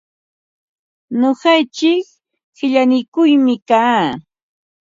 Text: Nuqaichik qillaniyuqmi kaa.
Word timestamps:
Nuqaichik 1.19 2.05
qillaniyuqmi 2.55 3.53
kaa. 3.69 4.01